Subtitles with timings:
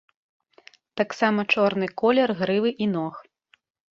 [1.01, 3.15] Таксама чорны колер грывы і ног.